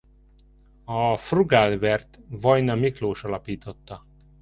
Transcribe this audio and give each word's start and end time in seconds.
A 0.85 1.17
Frugalware-t 1.17 2.19
Vajna 2.29 2.75
Miklós 2.75 3.23
alapította. 3.23 4.05